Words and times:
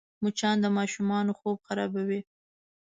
مچان 0.23 0.57
د 0.61 0.65
ماشومانو 0.77 1.31
خوب 1.39 1.57
خرابوي 1.67 2.21